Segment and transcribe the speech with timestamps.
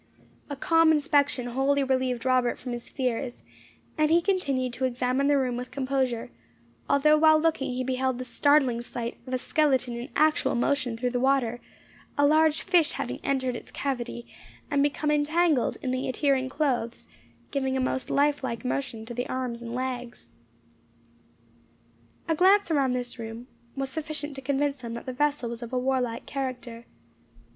[0.49, 3.43] A calm inspection wholly relieved Robert from his fears,
[3.99, 6.31] and he continued to examine the room with composure,
[6.89, 11.11] although while looking he beheld the startling sight of a skeleton in actual motion through
[11.11, 11.59] the water,
[12.17, 14.25] a large fish having entered its cavity,
[14.71, 17.05] and become entangled in the adhering clothes,
[17.51, 20.29] giving a most lifelike motion to the arms and legs.
[22.27, 23.45] A glance around this room
[23.75, 26.87] was sufficient to convince them that the vessel was of a warlike character.